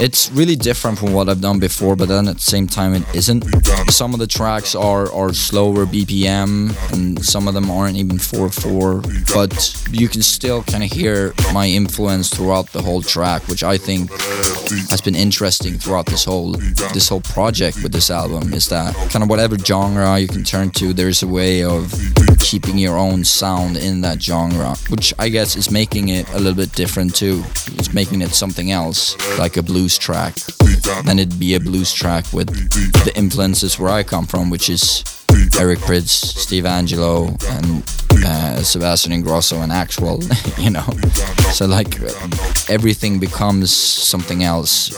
it's 0.00 0.30
really 0.32 0.56
different 0.56 0.98
from 0.98 1.12
what 1.12 1.28
I've 1.28 1.42
done 1.42 1.58
before, 1.58 1.96
but 1.96 2.08
then 2.08 2.28
at 2.28 2.36
the 2.36 2.42
same 2.42 2.66
time 2.66 2.94
it 2.94 3.02
isn't. 3.14 3.44
Some 3.90 4.14
of 4.14 4.20
the 4.20 4.26
tracks 4.26 4.74
are 4.74 5.12
are 5.12 5.34
slower 5.34 5.84
BPM, 5.84 6.72
and 6.92 7.22
some 7.22 7.46
of 7.46 7.52
them 7.52 7.70
aren't 7.70 7.98
even 7.98 8.18
4/4, 8.18 9.02
but 9.34 9.52
you 9.92 10.08
can 10.08 10.22
still 10.22 10.62
kind 10.62 10.82
of 10.82 10.90
hear 10.90 11.34
my 11.52 11.66
influence 11.66 12.30
throughout 12.30 12.72
the 12.72 12.80
whole 12.80 13.02
track, 13.02 13.46
which 13.48 13.62
I 13.62 13.76
think 13.76 14.10
has 14.90 15.02
been 15.02 15.14
interesting 15.14 15.76
throughout 15.78 16.06
this 16.06 16.24
whole 16.24 16.52
this 16.94 17.08
whole 17.08 17.20
project 17.20 17.82
with 17.82 17.92
this 17.92 18.10
album. 18.10 18.54
Is 18.54 18.68
that 18.68 18.94
kind 19.10 19.22
of 19.22 19.28
whatever 19.28 19.58
genre 19.58 20.18
you 20.18 20.28
can 20.28 20.44
turn 20.44 20.70
to, 20.70 20.94
there's 20.94 21.17
a 21.22 21.26
way 21.26 21.64
of 21.64 21.92
keeping 22.38 22.78
your 22.78 22.96
own 22.96 23.24
sound 23.24 23.76
in 23.76 24.00
that 24.02 24.22
genre, 24.22 24.74
which 24.88 25.12
I 25.18 25.28
guess 25.28 25.56
is 25.56 25.70
making 25.70 26.08
it 26.08 26.28
a 26.30 26.38
little 26.38 26.54
bit 26.54 26.72
different 26.72 27.14
too. 27.14 27.42
It's 27.78 27.92
making 27.92 28.22
it 28.22 28.30
something 28.30 28.70
else, 28.70 29.16
like 29.38 29.56
a 29.56 29.62
blues 29.62 29.98
track. 29.98 30.34
Then 31.04 31.18
it'd 31.18 31.38
be 31.38 31.54
a 31.54 31.60
blues 31.60 31.92
track 31.92 32.32
with 32.32 32.48
the 33.04 33.12
influences 33.16 33.78
where 33.78 33.90
I 33.90 34.02
come 34.02 34.26
from, 34.26 34.50
which 34.50 34.68
is 34.70 35.04
Eric 35.58 35.80
Prydz, 35.80 36.08
Steve 36.08 36.64
Angello, 36.64 37.28
and 37.56 38.24
uh, 38.24 38.62
Sebastian 38.62 39.12
Ingrosso 39.12 39.62
and 39.62 39.72
Axwell, 39.72 40.18
you 40.62 40.70
know. 40.70 40.86
So 41.52 41.66
like 41.66 42.00
everything 42.70 43.18
becomes 43.18 43.72
something 43.72 44.42
else. 44.42 44.90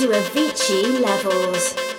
to 0.00 0.08
Avicii 0.08 0.98
levels. 1.02 1.89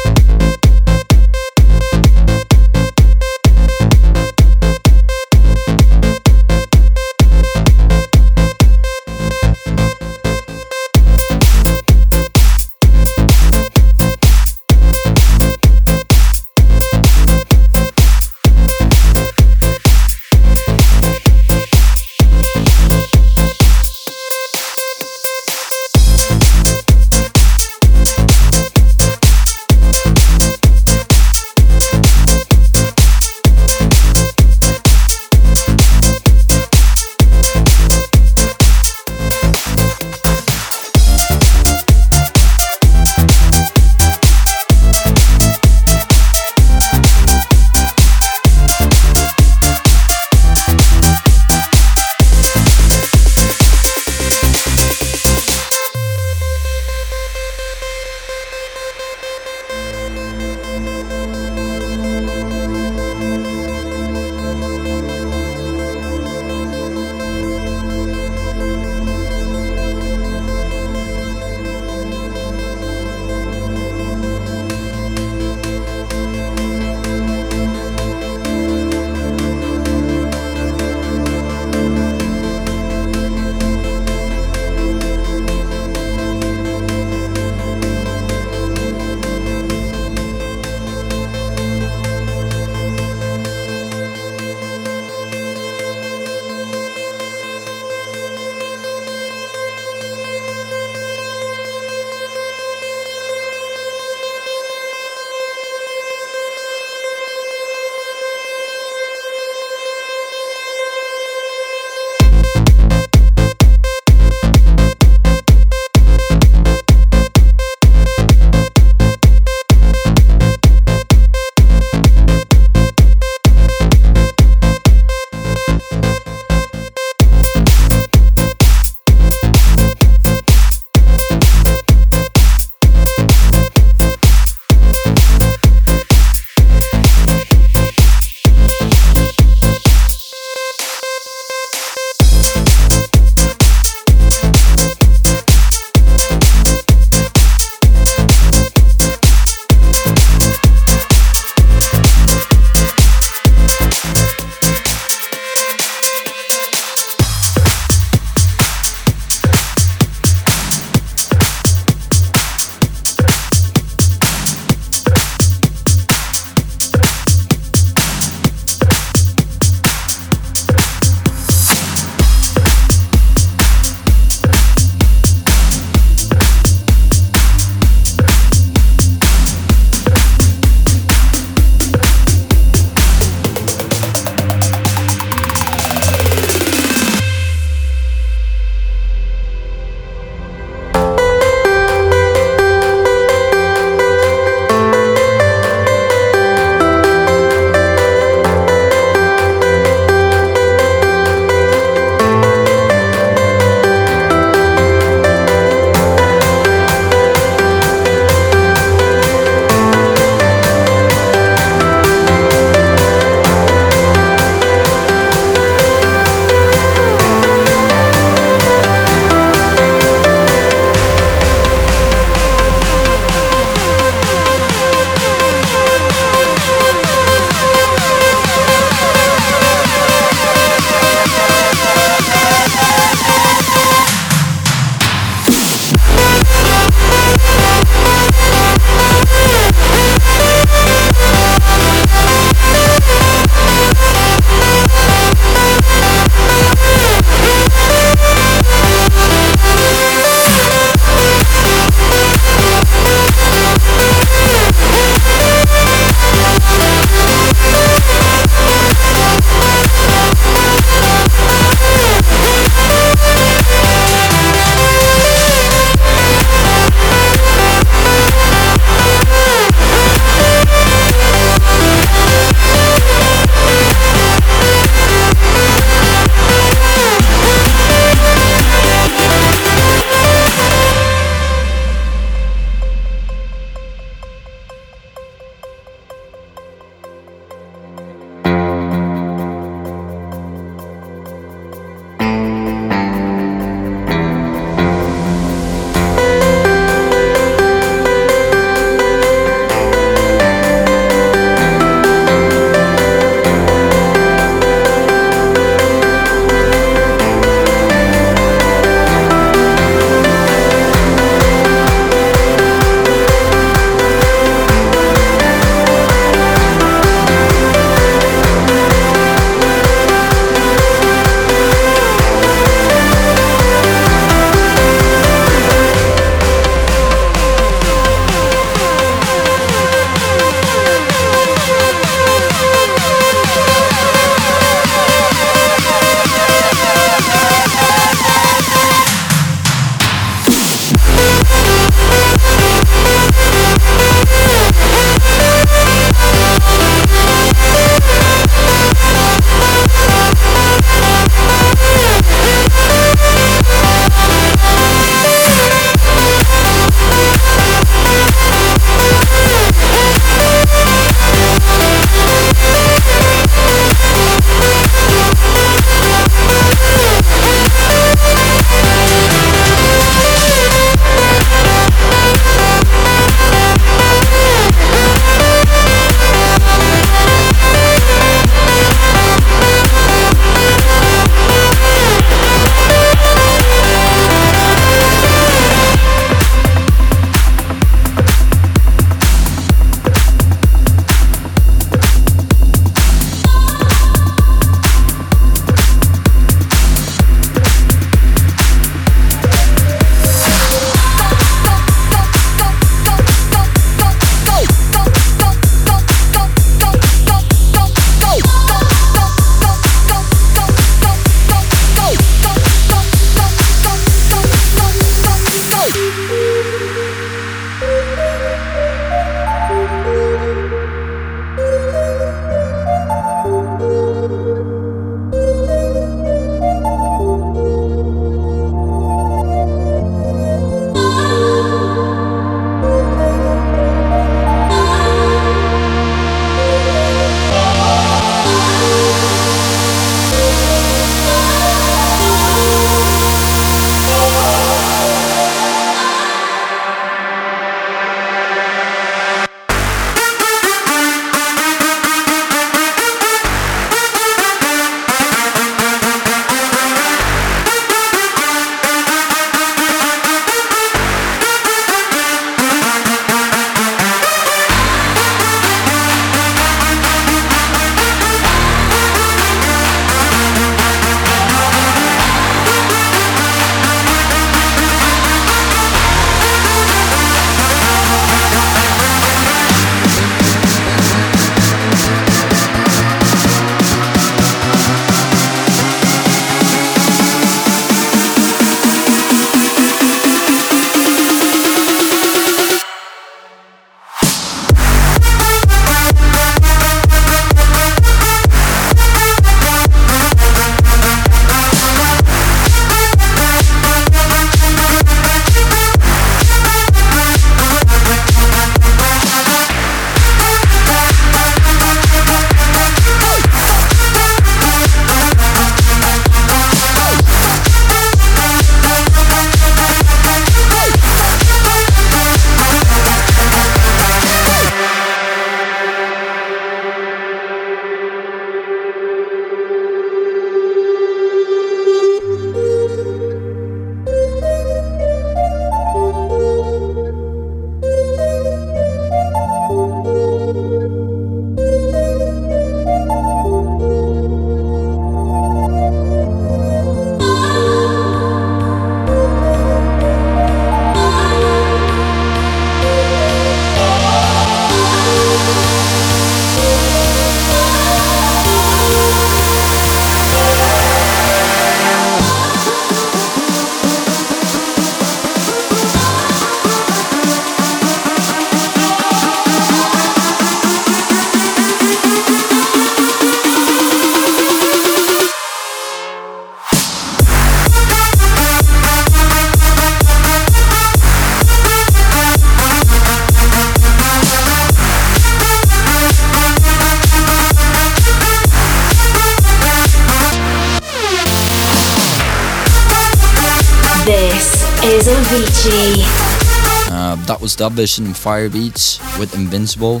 Was 597.42 597.56
Dub 597.56 597.72
Vision 597.72 598.06
and 598.06 598.14
Firebeatz 598.14 599.18
with 599.18 599.34
Invincible. 599.34 600.00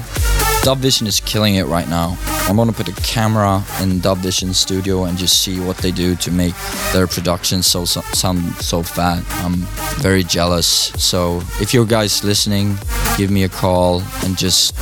Dub 0.62 0.78
Vision 0.78 1.08
is 1.08 1.18
killing 1.18 1.56
it 1.56 1.66
right 1.66 1.88
now. 1.88 2.16
I'm 2.46 2.54
gonna 2.54 2.72
put 2.72 2.88
a 2.88 2.92
camera 3.02 3.64
in 3.80 3.98
Dub 3.98 4.18
Vision 4.18 4.54
studio 4.54 5.06
and 5.06 5.18
just 5.18 5.42
see 5.42 5.58
what 5.58 5.76
they 5.78 5.90
do 5.90 6.14
to 6.14 6.30
make 6.30 6.54
their 6.92 7.08
production 7.08 7.64
so, 7.64 7.84
so 7.84 8.00
sound 8.12 8.44
so 8.62 8.84
fat. 8.84 9.24
I'm 9.44 9.66
very 10.00 10.22
jealous. 10.22 10.92
So 10.96 11.42
if 11.60 11.74
you 11.74 11.84
guys 11.84 12.22
listening, 12.22 12.78
give 13.16 13.32
me 13.32 13.42
a 13.42 13.48
call 13.48 14.02
and 14.22 14.38
just 14.38 14.76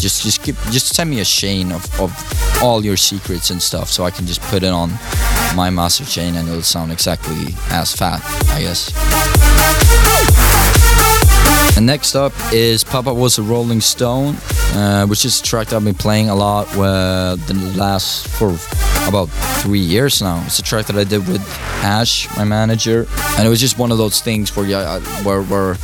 just 0.00 0.22
just 0.22 0.42
give 0.42 0.56
just 0.70 0.94
send 0.94 1.10
me 1.10 1.20
a 1.20 1.26
chain 1.26 1.72
of, 1.72 2.00
of 2.00 2.10
all 2.62 2.82
your 2.82 2.96
secrets 2.96 3.50
and 3.50 3.60
stuff 3.60 3.90
so 3.90 4.04
I 4.04 4.10
can 4.10 4.26
just 4.26 4.40
put 4.40 4.62
it 4.62 4.72
on 4.72 4.92
my 5.54 5.68
master 5.68 6.06
chain 6.06 6.36
and 6.36 6.48
it'll 6.48 6.62
sound 6.62 6.90
exactly 6.90 7.54
as 7.68 7.94
fat, 7.94 8.22
I 8.48 8.62
guess. 8.62 9.95
And 11.76 11.84
next 11.84 12.14
up 12.14 12.32
is 12.52 12.82
Papa 12.82 13.12
Was 13.12 13.36
a 13.36 13.42
Rolling 13.42 13.82
Stone, 13.82 14.36
uh, 14.74 15.06
which 15.06 15.26
is 15.26 15.40
a 15.40 15.42
track 15.42 15.68
that 15.68 15.76
I've 15.76 15.84
been 15.84 15.94
playing 15.94 16.30
a 16.30 16.34
lot 16.34 16.68
with 16.68 17.46
the 17.46 17.54
last 17.76 18.28
for 18.28 18.56
about 19.06 19.26
three 19.60 19.80
years 19.80 20.22
now. 20.22 20.42
It's 20.46 20.58
a 20.58 20.62
track 20.62 20.86
that 20.86 20.96
I 20.96 21.04
did 21.04 21.28
with 21.28 21.42
Ash, 21.84 22.34
my 22.34 22.44
manager, 22.44 23.06
and 23.36 23.46
it 23.46 23.50
was 23.50 23.60
just 23.60 23.78
one 23.78 23.92
of 23.92 23.98
those 23.98 24.22
things 24.22 24.56
where 24.56 24.64
yeah, 24.64 25.00
where 25.22 25.42
where 25.42 25.76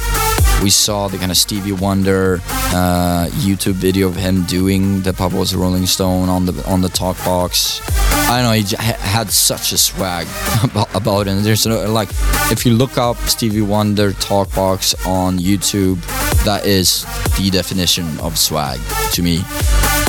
we 0.62 0.70
saw 0.70 1.08
the 1.08 1.18
kind 1.18 1.30
of 1.30 1.36
Stevie 1.36 1.72
Wonder 1.72 2.40
uh, 2.72 3.28
YouTube 3.32 3.74
video 3.74 4.08
of 4.08 4.16
him 4.16 4.44
doing 4.44 5.02
the 5.02 5.12
Papa 5.12 5.36
Was 5.36 5.52
a 5.52 5.58
Rolling 5.58 5.84
Stone 5.84 6.30
on 6.30 6.46
the 6.46 6.64
on 6.66 6.80
the 6.80 6.88
talk 6.88 7.18
box. 7.18 7.80
I 8.28 8.40
don't 8.40 8.44
know, 8.44 8.52
he 8.52 8.76
had 8.76 9.30
such 9.30 9.72
a 9.72 9.78
swag 9.78 10.26
about, 10.94 11.26
it. 11.26 11.30
And 11.30 11.44
there's 11.44 11.66
no, 11.66 11.90
like, 11.90 12.08
if 12.50 12.64
you 12.64 12.74
look 12.74 12.96
up 12.96 13.16
Stevie 13.28 13.62
Wonder 13.62 14.12
talk 14.12 14.54
box 14.54 14.94
on 15.06 15.38
YouTube, 15.38 16.00
that 16.44 16.64
is 16.64 17.04
the 17.38 17.50
definition 17.50 18.18
of 18.20 18.38
swag 18.38 18.80
to 19.12 19.22
me. 19.22 19.38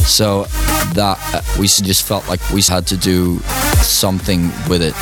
So 0.05 0.43
that 0.93 1.17
uh, 1.33 1.41
we 1.59 1.67
just 1.67 2.07
felt 2.07 2.27
like 2.27 2.41
we 2.51 2.61
had 2.61 2.87
to 2.87 2.97
do 2.97 3.39
something 3.81 4.47
with 4.69 4.81
it. 4.81 4.93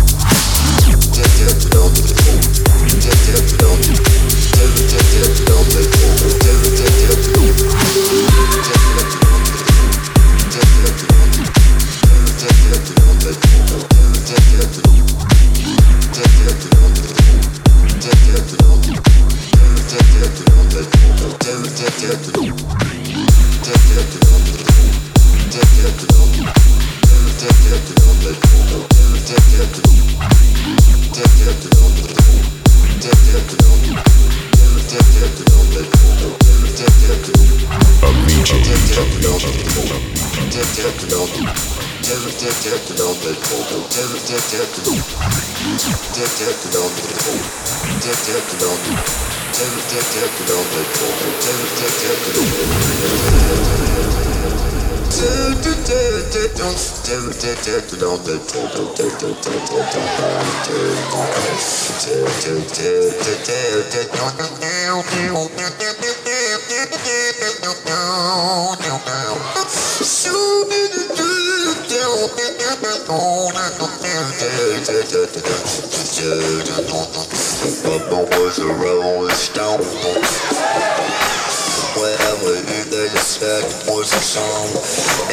was 83.87 84.13
a 84.13 84.19
song. 84.19 84.67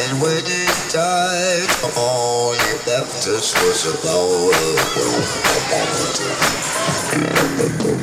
And 0.03 0.21
when 0.21 0.43
it 0.43 0.77
died, 0.91 1.69
all 1.97 2.53
he 2.53 2.71
left 2.89 3.27
us 3.27 3.53
was 3.63 3.85
a 3.87 3.95
blow 4.01 4.49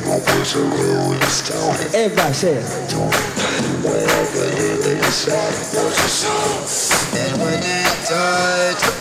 Papa 0.07 0.39
was 0.39 0.55
a 0.55 0.63
rolling 0.63 1.21
stone. 1.23 1.75
Everybody 1.93 2.33
say 2.33 2.53
it. 2.53 2.63
Wherever 3.83 4.45
he 4.55 4.69
they 4.83 4.97
just 4.99 5.27
was 5.27 5.97
a 5.99 6.09
song. 6.09 7.17
And 7.17 7.41
when 7.41 7.59
it 7.59 8.09
died, 8.09 8.96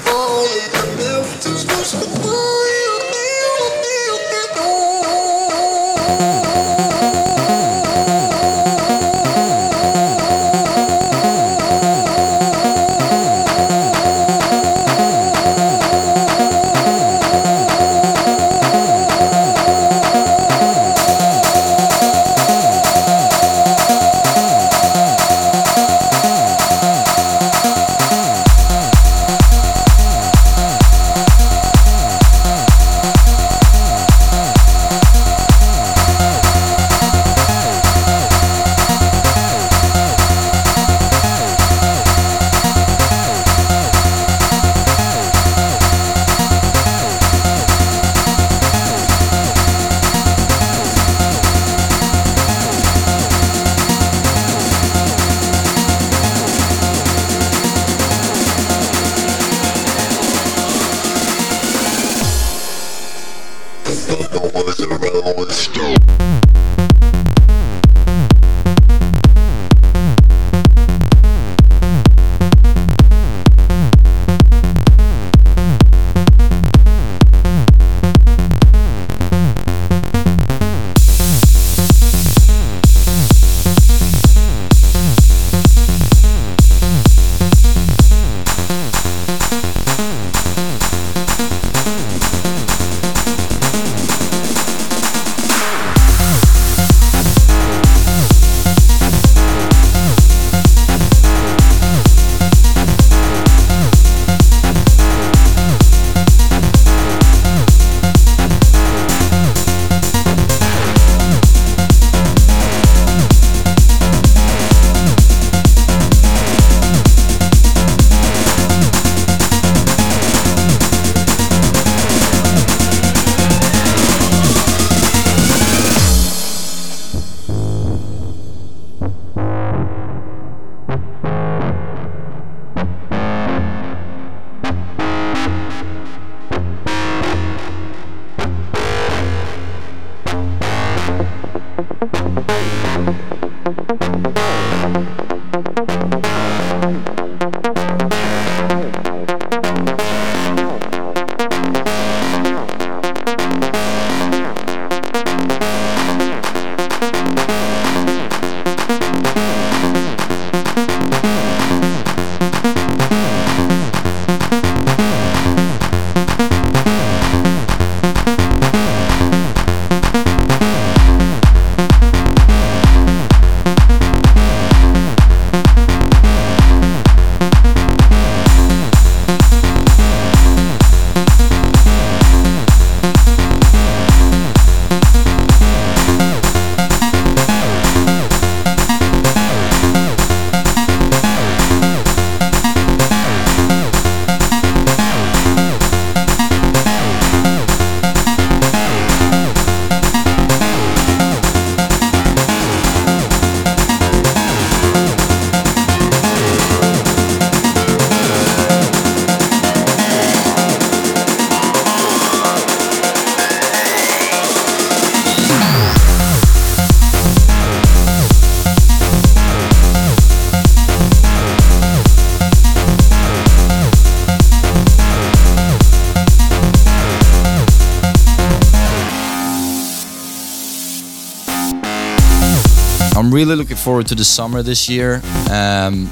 really 233.46 233.58
looking 233.58 233.76
forward 233.76 234.06
to 234.08 234.14
the 234.16 234.24
summer 234.24 234.60
this 234.60 234.88
year. 234.88 235.20
Um, 235.50 236.08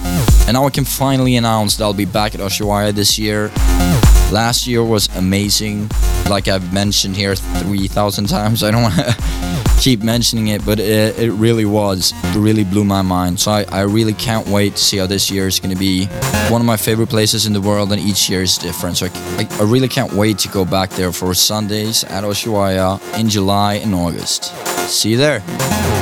and 0.47 0.53
now 0.53 0.66
I 0.66 0.70
can 0.70 0.85
finally 0.85 1.37
announce 1.37 1.76
that 1.76 1.85
I'll 1.85 1.93
be 1.93 2.05
back 2.05 2.35
at 2.35 2.41
Ushuaia 2.41 2.93
this 2.93 3.18
year. 3.18 3.51
Last 4.30 4.66
year 4.66 4.85
was 4.85 5.09
amazing. 5.16 5.91
Like 6.30 6.47
I've 6.47 6.72
mentioned 6.72 7.16
here 7.16 7.35
3,000 7.35 8.28
times. 8.28 8.62
I 8.62 8.70
don't 8.70 8.82
want 8.82 8.95
to 8.95 9.74
keep 9.80 10.03
mentioning 10.03 10.49
it, 10.49 10.64
but 10.64 10.78
it, 10.78 11.18
it 11.18 11.32
really 11.32 11.64
was. 11.64 12.12
It 12.22 12.37
really 12.39 12.62
blew 12.62 12.85
my 12.85 13.03
mind. 13.03 13.41
So 13.41 13.51
I, 13.51 13.64
I 13.70 13.80
really 13.80 14.14
can't 14.14 14.47
wait 14.47 14.76
to 14.76 14.85
see 14.85 14.99
how 14.99 15.07
this 15.07 15.28
year 15.28 15.49
is 15.49 15.59
going 15.59 15.74
to 15.74 15.78
be. 15.78 16.07
One 16.51 16.61
of 16.61 16.66
my 16.66 16.76
favorite 16.76 17.09
places 17.09 17.47
in 17.47 17.53
the 17.53 17.61
world, 17.61 17.91
and 17.91 18.01
each 18.01 18.30
year 18.30 18.43
is 18.43 18.59
different. 18.59 18.97
So 18.97 19.07
I, 19.07 19.49
I, 19.59 19.64
really 19.64 19.89
can't 19.89 20.12
wait 20.12 20.39
to 20.41 20.49
go 20.49 20.64
back 20.64 20.91
there 20.91 21.11
for 21.11 21.35
Sundays 21.35 22.05
at 22.05 22.22
Ushuaia 22.22 23.01
in 23.18 23.28
July 23.28 23.74
and 23.74 23.93
August. 23.95 24.45
See 24.89 25.11
you 25.11 25.16
there. 25.16 25.93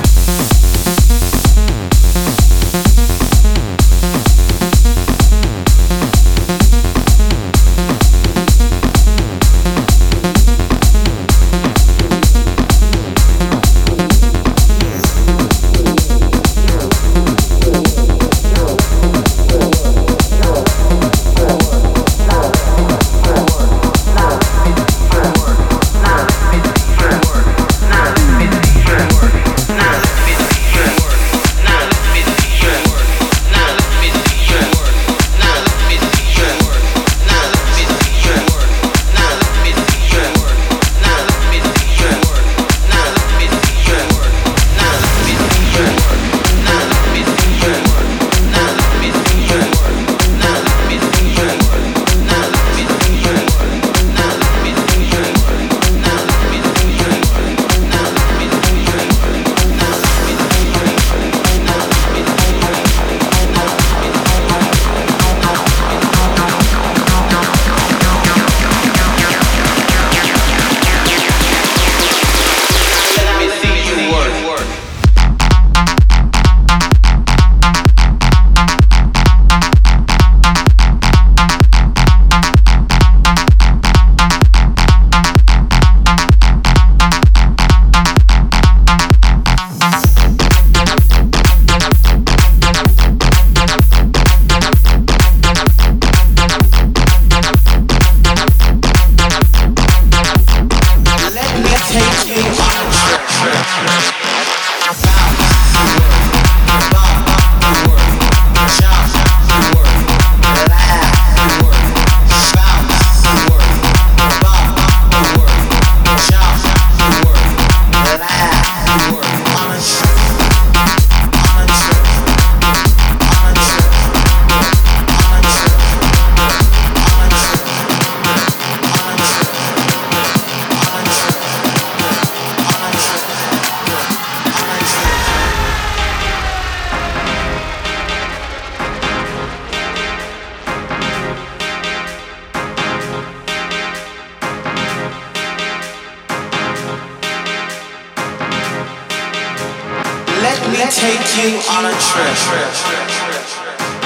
Trip. 152.11 152.35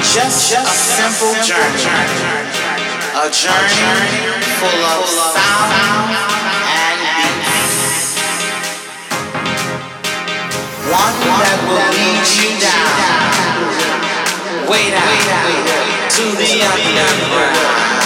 Just 0.04 0.52
a 0.52 0.64
simple 0.66 1.34
journey. 1.44 1.88
A 3.16 3.30
journey 3.32 3.88
full 4.60 4.82
of 4.84 5.08
sound 5.08 6.12
and 6.68 7.00
beats. 7.44 8.20
One 10.92 11.16
that 11.40 11.58
will 11.64 11.88
lead 11.96 12.28
you 12.36 12.52
down, 12.60 13.64
way 14.68 14.92
down, 14.92 15.16
to 16.16 16.24
the 16.36 16.52
underground. 16.62 17.96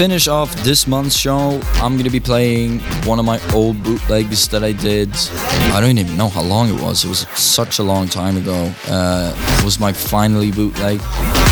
Finish 0.00 0.28
off 0.28 0.54
this 0.64 0.86
month's 0.86 1.14
show, 1.14 1.60
I'm 1.74 1.98
gonna 1.98 2.08
be 2.08 2.20
playing 2.20 2.78
one 3.04 3.18
of 3.18 3.26
my 3.26 3.38
old 3.52 3.82
bootlegs 3.82 4.48
that 4.48 4.64
I 4.64 4.72
did. 4.72 5.10
I 5.74 5.78
don't 5.78 5.98
even 5.98 6.16
know 6.16 6.30
how 6.30 6.40
long 6.40 6.70
it 6.70 6.80
was. 6.80 7.04
It 7.04 7.08
was 7.08 7.28
such 7.36 7.80
a 7.80 7.82
long 7.82 8.08
time 8.08 8.38
ago. 8.38 8.72
Uh, 8.88 9.34
it 9.58 9.62
was 9.62 9.78
my 9.78 9.92
finally 9.92 10.52
bootleg. 10.52 11.00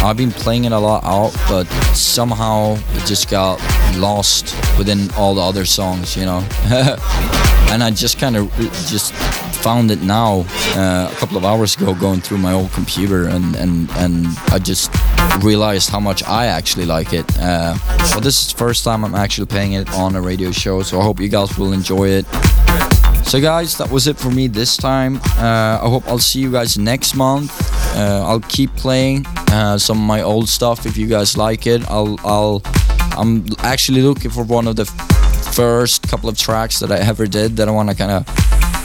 I've 0.03 0.17
been 0.17 0.31
playing 0.31 0.65
it 0.65 0.73
a 0.73 0.79
lot 0.79 1.05
out, 1.05 1.37
but 1.47 1.65
somehow 1.95 2.79
it 2.95 3.05
just 3.05 3.29
got 3.29 3.61
lost 3.99 4.57
within 4.79 5.11
all 5.11 5.35
the 5.35 5.43
other 5.43 5.67
songs, 5.67 6.17
you 6.17 6.25
know. 6.25 6.39
and 7.71 7.83
I 7.83 7.91
just 7.91 8.19
kind 8.19 8.35
of 8.35 8.51
just 8.87 9.13
found 9.59 9.91
it 9.91 10.03
now 10.03 10.45
uh, 10.77 11.11
a 11.11 11.15
couple 11.17 11.37
of 11.37 11.45
hours 11.45 11.77
ago 11.77 11.95
going 11.95 12.21
through 12.21 12.39
my 12.39 12.53
old 12.53 12.71
computer 12.73 13.27
and 13.29 13.57
and 13.57 13.91
and 13.97 14.27
I 14.51 14.59
just 14.59 14.91
realized 15.43 15.91
how 15.91 16.01
much 16.01 16.23
I 16.25 16.47
actually 16.47 16.87
like 16.87 17.13
it. 17.13 17.27
Uh, 17.39 17.75
so 18.05 18.21
this 18.21 18.41
is 18.41 18.53
the 18.53 18.59
first 18.59 18.85
time 18.85 19.05
I'm 19.05 19.15
actually 19.15 19.47
playing 19.47 19.73
it 19.73 19.89
on 19.95 20.17
a 20.17 20.21
radio 20.21 20.53
show, 20.53 20.83
so 20.83 21.01
I 21.01 21.03
hope 21.03 21.21
you 21.21 21.29
guys 21.29 21.59
will 21.59 21.73
enjoy 21.73 22.09
it. 22.09 22.27
So, 23.25 23.41
guys, 23.43 23.77
that 23.77 23.91
was 23.91 24.07
it 24.07 24.17
for 24.17 24.31
me 24.31 24.47
this 24.47 24.75
time. 24.77 25.17
Uh, 25.37 25.79
I 25.83 25.89
hope 25.89 26.09
I'll 26.09 26.19
see 26.19 26.41
you 26.41 26.51
guys 26.51 26.79
next 26.79 27.15
month. 27.15 27.53
Uh, 27.95 28.25
I'll 28.27 28.41
keep 28.41 28.75
playing 28.77 29.27
uh, 29.51 29.77
some 29.77 29.99
of 29.99 30.05
my 30.05 30.23
old 30.23 30.49
stuff 30.49 30.87
if 30.87 30.97
you 30.97 31.07
guys 31.07 31.37
like 31.37 31.67
it. 31.67 31.83
I'll, 31.91 32.19
I'll, 32.25 32.63
I'm 33.19 33.45
actually 33.59 34.01
looking 34.01 34.31
for 34.31 34.45
one 34.45 34.67
of 34.67 34.77
the 34.77 34.87
first 35.53 36.09
couple 36.09 36.31
of 36.31 36.39
tracks 36.39 36.79
that 36.79 36.91
I 36.91 36.99
ever 36.99 37.27
did 37.27 37.57
that 37.59 37.69
I 37.69 37.71
want 37.71 37.91
to 37.91 37.95
kind 37.95 38.13
of 38.13 38.27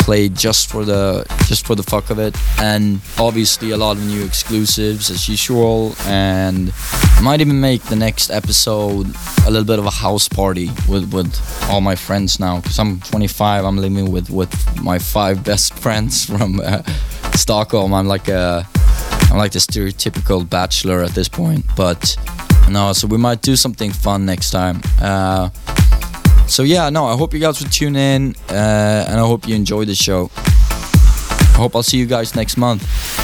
play 0.03 0.27
just 0.27 0.69
for 0.69 0.83
the 0.83 1.25
just 1.47 1.65
for 1.65 1.75
the 1.75 1.83
fuck 1.83 2.09
of 2.09 2.19
it. 2.19 2.35
And 2.59 2.99
obviously 3.17 3.71
a 3.71 3.77
lot 3.77 3.97
of 3.97 4.03
new 4.05 4.23
exclusives 4.23 5.09
as 5.09 5.29
usual. 5.29 5.95
And 6.05 6.73
I 7.17 7.21
might 7.21 7.41
even 7.41 7.59
make 7.59 7.83
the 7.83 7.95
next 7.95 8.29
episode 8.29 9.07
a 9.47 9.49
little 9.49 9.65
bit 9.65 9.79
of 9.79 9.85
a 9.85 9.95
house 10.05 10.27
party 10.27 10.69
with 10.89 11.13
with 11.13 11.33
all 11.69 11.81
my 11.81 11.95
friends 11.95 12.39
now. 12.39 12.59
Because 12.59 12.79
I'm 12.79 12.99
25 13.01 13.65
I'm 13.65 13.77
living 13.77 14.11
with 14.11 14.29
with 14.29 14.53
my 14.81 14.99
five 14.99 15.43
best 15.49 15.73
friends 15.73 16.25
from 16.25 16.59
uh, 16.59 16.83
Stockholm. 17.35 17.93
I'm 17.93 18.07
like 18.07 18.27
a 18.27 18.67
I'm 19.31 19.37
like 19.37 19.53
the 19.53 19.59
stereotypical 19.59 20.47
bachelor 20.47 21.01
at 21.01 21.11
this 21.11 21.29
point. 21.29 21.65
But 21.77 22.17
no 22.69 22.93
so 22.93 23.07
we 23.07 23.17
might 23.17 23.41
do 23.41 23.55
something 23.55 23.91
fun 23.91 24.25
next 24.25 24.51
time. 24.51 24.81
Uh, 25.01 25.49
so 26.47 26.63
yeah, 26.63 26.89
no, 26.89 27.05
I 27.05 27.15
hope 27.15 27.33
you 27.33 27.39
guys 27.39 27.61
will 27.61 27.69
tune 27.69 27.95
in, 27.95 28.35
uh, 28.49 29.05
and 29.07 29.19
I 29.19 29.25
hope 29.25 29.47
you 29.47 29.55
enjoy 29.55 29.85
the 29.85 29.95
show. 29.95 30.29
I 30.35 31.57
hope 31.57 31.75
I'll 31.75 31.83
see 31.83 31.97
you 31.97 32.05
guys 32.05 32.35
next 32.35 32.57
month. 32.57 33.22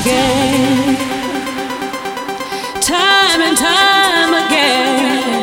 again, 0.00 0.96
time 2.80 3.40
and 3.40 3.56
time 3.56 4.34
again, 4.46 5.42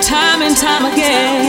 time 0.00 0.40
and 0.42 0.56
time 0.56 0.90
again. 0.90 1.43